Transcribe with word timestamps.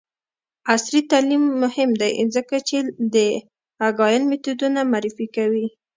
عصري 0.73 1.01
تعلیم 1.11 1.43
مهم 1.63 1.89
دی 2.01 2.11
ځکه 2.35 2.55
چې 2.67 2.77
د 3.13 3.15
اګایل 3.87 4.23
میتودونه 4.31 4.79
معرفي 4.91 5.27
کوي. 5.35 5.67